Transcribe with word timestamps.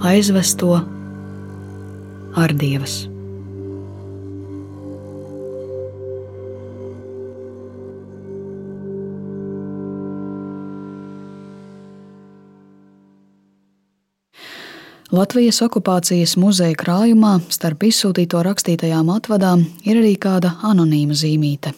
aizvesto 0.00 0.74
ar 2.38 2.54
dievas. 2.54 3.08
Latvijas 15.08 15.62
okupācijas 15.64 16.34
muzeja 16.36 16.76
krājumā 16.76 17.38
starp 17.48 17.86
izsūtīto 17.88 18.42
rakstītajām 18.44 19.08
atvadām 19.14 19.62
ir 19.88 20.02
arī 20.02 20.12
kāda 20.20 20.52
anonīma 20.68 21.16
zīmīte. 21.16 21.72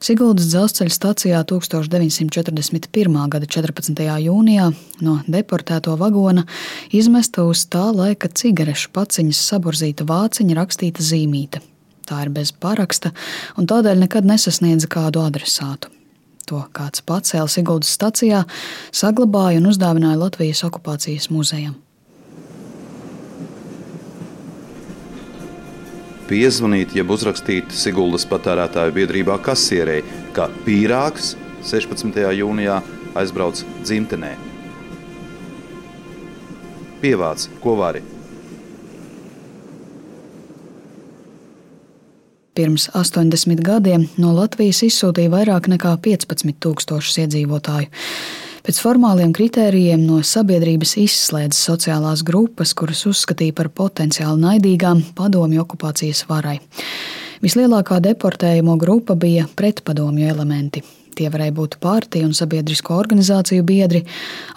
Siguldas 0.00 0.46
dzelzceļa 0.48 0.92
stacijā 0.94 1.38
1941. 1.44 3.16
gada 3.28 3.44
14. 3.44 3.98
jūnijā 4.24 4.70
no 5.04 5.16
deportēto 5.28 5.92
vagona 6.00 6.46
izmesta 6.96 7.44
uz 7.44 7.66
tā 7.68 7.82
laika 7.92 8.30
cigarešu 8.32 8.94
paciņas 8.96 9.42
saburzīta 9.50 10.06
vāciņa 10.08 10.56
rakstīta 10.56 11.04
zīmīte. 11.04 11.60
Tā 12.08 12.22
ir 12.24 12.32
bez 12.32 12.48
paraksta 12.48 13.12
un 13.60 13.68
tādēļ 13.68 14.00
nekad 14.06 14.24
nesasniedza 14.24 14.88
kādu 14.88 15.20
adresātu. 15.20 15.92
To 16.48 16.64
kāds 16.72 17.04
pacēla 17.04 17.52
Siguldas 17.52 17.92
stacijā, 17.92 18.46
saglabāja 18.96 19.60
un 19.60 19.68
uzdāvināja 19.68 20.22
Latvijas 20.24 20.64
okupācijas 20.64 21.28
muzejam. 21.28 21.76
Piezvanīt, 26.30 26.94
jeb 26.94 27.10
uzrakstīt 27.10 27.74
Siguldas 27.74 28.24
patērētāju 28.30 28.94
biedrībā 28.94 29.36
kasierei, 29.42 30.04
ka 30.36 30.46
pīrāgs 30.66 31.34
16. 31.66 32.22
jūnijā 32.38 32.78
aizbrauc 33.18 33.64
dzimtenē. 33.82 34.36
Pievāc, 37.00 37.48
ko 37.64 37.74
vari. 37.80 38.02
Pirms 42.54 42.90
80 42.92 43.62
gadiem 43.64 44.04
no 44.20 44.34
Latvijas 44.36 44.82
izsūtīja 44.84 45.32
vairāk 45.32 45.70
nekā 45.72 45.94
15,000 46.04 47.24
iedzīvotāju. 47.24 47.88
Pēc 48.60 48.76
formāliem 48.82 49.30
kritērijiem 49.32 50.02
no 50.04 50.18
sabiedrības 50.26 50.98
izslēdz 51.00 51.56
sociālās 51.56 52.20
grupas, 52.26 52.74
kuras 52.76 53.06
uzskatīja 53.08 53.56
par 53.56 53.70
potenciāli 53.72 54.42
naidīgām 54.42 55.00
padomju 55.16 55.64
okupācijas 55.64 56.26
varai. 56.28 56.58
Vislielākā 57.40 58.02
deportējumu 58.04 58.76
grupa 58.76 59.16
bija 59.16 59.46
pretpadomju 59.56 60.28
elementi. 60.28 60.84
Tie 61.16 61.26
varēja 61.32 61.54
būt 61.56 61.78
partiju 61.80 62.28
un 62.28 62.36
sabiedrisko 62.36 62.94
organizāciju 63.00 63.64
biedri, 63.66 64.04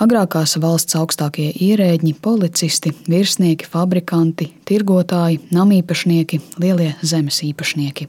agrākās 0.03 0.57
valsts 0.61 0.95
augstākie 0.99 1.49
ierēģi, 1.63 2.13
policisti, 2.23 2.91
virsnieki, 3.07 3.67
fabrikanti, 3.71 4.49
tirgotāji, 4.67 5.41
namīpašnieki, 5.55 6.39
lielie 6.63 6.91
zemes 7.01 7.39
īpašnieki. 7.47 8.07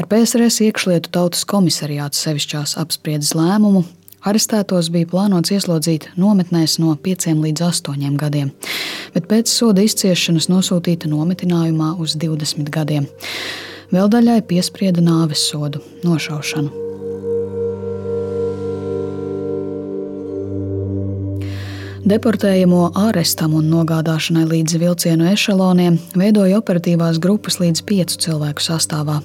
Ar 0.00 0.08
PSRS 0.10 0.64
iekšlietu 0.66 1.12
tautas 1.14 1.46
komisariāts 1.48 2.24
sevišķās 2.24 2.76
apspriedzes 2.80 3.36
lēmumu 3.38 3.84
Arestētos 4.20 4.90
bija 4.92 5.08
plānots 5.08 5.52
ieslodzīt 5.54 6.10
nometnēs 6.20 6.74
no 6.82 6.92
5 7.06 7.38
līdz 7.40 7.64
8 7.70 8.18
gadiem, 8.20 8.50
bet 9.14 9.30
pēc 9.30 9.48
soda 9.48 9.80
izciešanas 9.86 10.50
nosūtīta 10.52 11.08
nometinājumā 11.08 11.94
uz 12.04 12.18
20 12.20 12.68
gadiem. 12.74 13.08
Vēl 13.90 14.12
daļai 14.12 14.42
piesprieda 14.44 15.00
nāves 15.00 15.48
sodu- 15.48 15.80
nošaušanu. 16.06 16.89
Deportējamo 22.00 22.94
ārestam 22.96 23.52
un 23.58 23.66
nogādāšanai 23.68 24.46
līdz 24.48 24.78
vilcienu 24.80 25.26
ešaloniem 25.34 25.98
veidoja 26.16 26.56
operatīvās 26.62 27.18
grupas 27.20 27.58
līdz 27.60 27.82
piecu 27.84 28.16
cilvēku 28.24 28.64
sastāvā, 28.64 29.18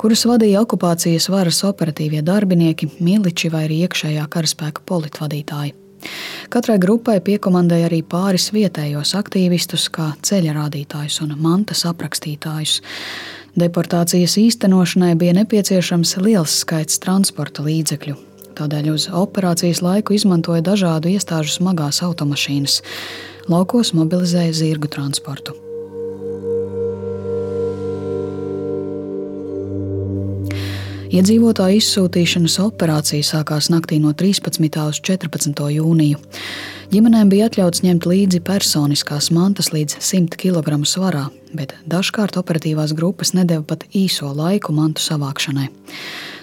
kuras 0.00 0.24
vadīja 0.24 0.62
okupācijas 0.64 1.28
varas 1.28 1.60
operatīvie 1.68 2.22
darbinieki, 2.24 2.88
miliči 3.04 3.52
vai 3.52 3.66
arī 3.66 3.82
iekšējā 3.84 4.24
karaspēka 4.32 4.86
politvadītāji. 4.88 5.74
Katrai 6.48 6.78
grupai 6.80 7.18
piekomandēja 7.24 7.90
arī 7.90 8.00
pāris 8.00 8.48
vietējos 8.56 9.12
aktīvistus, 9.20 9.90
kā 9.92 10.14
ceļa 10.24 10.56
rādītājus 10.56 11.20
un 11.26 11.36
mantas 11.44 11.84
aprakstītājus. 11.90 12.78
Deportācijas 13.60 14.38
īstenošanai 14.40 15.12
bija 15.20 15.36
nepieciešams 15.42 16.16
liels 16.24 16.56
skaits 16.64 17.04
transporta 17.04 17.62
līdzekļu, 17.68 18.16
Tādēļ 18.54 18.92
uz 18.92 19.08
operācijas 19.10 19.82
laiku 19.82 20.14
izmantoja 20.14 20.62
dažādu 20.62 21.10
iestāžu 21.10 21.56
smagās 21.56 22.02
automašīnas. 22.06 22.80
Laukos 23.50 23.90
mobilizēja 23.98 24.54
zirgu 24.54 24.88
transportu. 24.88 25.56
Iedzīvotāju 31.14 31.78
izsūtīšanas 31.78 32.56
operācija 32.58 33.22
sākās 33.22 33.68
naktī 33.70 34.00
no 34.02 34.10
13. 34.18 34.64
uz 34.82 34.98
14. 34.98 35.60
jūniju. 35.76 36.18
Ģimenēm 36.90 37.30
bija 37.30 37.46
atļauts 37.46 37.84
ņemt 37.84 38.08
līdzi 38.10 38.40
personiskās 38.42 39.30
mantas 39.34 39.70
līdz 39.70 40.00
100 40.02 40.38
kg 40.40 40.80
svarā, 40.82 41.28
bet 41.54 41.76
dažkārt 41.86 42.38
operatīvās 42.40 42.96
grupas 42.98 43.30
nedēva 43.34 43.62
pat 43.74 43.86
īso 43.94 44.32
laiku 44.34 44.74
mantu 44.74 45.06
savākšanai. 45.06 45.68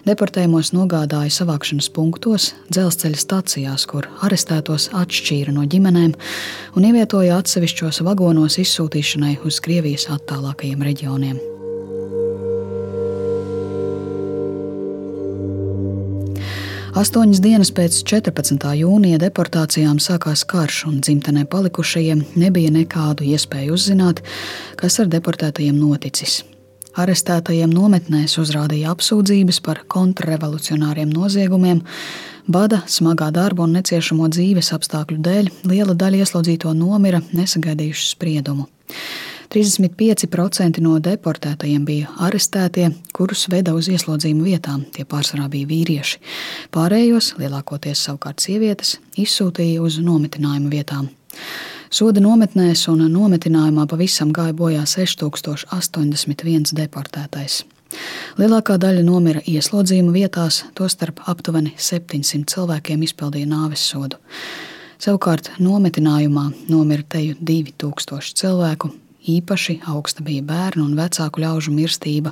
Deportējumos 0.02 0.72
nogādāja 0.74 1.30
savākšanas 1.36 1.92
punktos, 1.94 2.48
dzelzceļa 2.74 3.20
stacijās, 3.22 3.86
kur 3.86 4.08
arestētos 4.26 4.90
atšķīra 4.98 5.54
no 5.54 5.68
ģimenēm 5.70 6.16
un 6.74 6.88
ievietoja 6.90 7.38
atsevišķos 7.38 8.02
vagonos 8.08 8.58
izsūtīšanai 8.64 9.38
uz 9.46 9.62
Krievijas 9.62 10.08
attālākajiem 10.10 10.82
reģioniem. 10.90 11.42
Astoņas 16.98 17.40
dienas 17.40 17.70
pēc 17.72 18.02
14. 18.04 18.66
jūnija 18.82 19.22
deportācijām 19.22 20.02
sākās 20.04 20.44
karš, 20.44 20.84
un 20.90 20.98
dzimtenē 21.06 21.46
palikušajiem 21.50 22.26
nebija 22.42 22.74
nekādu 22.74 23.30
iespēju 23.32 23.78
uzzināt, 23.78 24.20
kas 24.82 25.00
ar 25.00 25.14
deportētajiem 25.14 25.78
noticis. 25.78 26.42
Arestētajiem 27.00 27.72
nometnēs 27.72 28.36
uzrādīja 28.42 28.92
apsūdzības 28.92 29.62
par 29.64 29.84
kontrrevolucionāriem 29.92 31.12
noziegumiem, 31.14 31.80
bada, 32.52 32.82
smagā 32.92 33.30
darba 33.32 33.64
un 33.64 33.78
neciešamo 33.78 34.28
dzīves 34.34 34.74
apstākļu 34.76 35.20
dēļ 35.24 35.52
liela 35.72 35.96
daļa 35.96 36.26
ieslodzīto 36.26 36.74
nomira 36.76 37.22
nesagaidījuši 37.32 38.10
spriedumu. 38.12 38.68
35% 39.52 40.80
no 40.84 40.98
deportētajiem 41.04 41.84
bija 41.88 42.12
arestētie, 42.24 42.90
kurus 43.16 43.48
veda 43.52 43.74
uz 43.76 43.90
ieslodzījumu 43.92 44.46
vietām. 44.48 44.86
Tie 44.96 45.04
pārsvarā 45.04 45.50
bija 45.52 45.68
vīrieši. 45.68 46.22
Pārējos, 46.72 47.34
lielākoties 47.40 48.06
savukārt 48.08 48.44
sievietes, 48.44 48.98
izsūtīja 49.20 49.84
uz 49.84 50.00
nometinājumu 50.04 50.72
vietām. 50.72 51.12
Soda 51.92 52.22
nometnēs 52.24 52.86
un 52.88 53.02
nometinājumā 53.12 53.84
pavisam 53.92 54.30
gāja 54.32 54.54
bojā 54.56 54.86
6081 54.88 56.72
deportētais. 56.78 57.66
Lielākā 58.40 58.78
daļa 58.80 59.02
nomira 59.04 59.42
ieslodzījuma 59.44 60.14
vietās, 60.16 60.62
tostarp 60.72 61.20
aptuveni 61.28 61.74
700 61.76 62.48
cilvēkiem 62.54 63.04
izpildīja 63.04 63.50
nāves 63.52 63.84
sodu. 63.84 64.22
Savukārt 65.04 65.52
nometinājumā 65.60 66.46
nomira 66.72 67.04
teju 67.04 67.36
2000 67.44 68.40
cilvēku, 68.40 68.94
īpaši 69.28 69.82
augsta 69.92 70.24
bija 70.24 70.48
bērnu 70.48 70.88
un 70.88 70.96
vecāku 70.96 71.44
ļaužu 71.44 71.76
mirstība, 71.76 72.32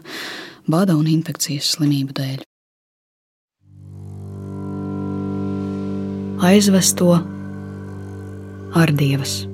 bada 0.72 0.96
un 0.96 1.12
infekcijas 1.12 1.76
slimību 1.76 2.16
dēļ. 2.16 2.48
Aizvesto 6.48 7.12
ar 8.80 8.96
dievas. 8.96 9.49